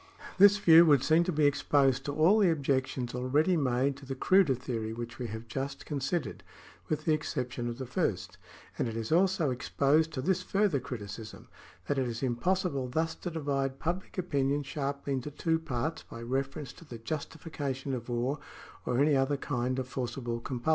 [0.35, 4.05] ^ This view would seem to be exposed to all the objections already made to
[4.07, 6.39] the cruder theory which we have just con sidered,
[6.89, 8.39] with the exception of the first;
[8.79, 11.49] and it is also exposed to this further criticism,
[11.85, 16.73] that it is impossible thus to divide public opinion sharply into two parts by reference
[16.73, 18.39] to the justification of war
[18.87, 20.69] or any other kind of forcible compulsion.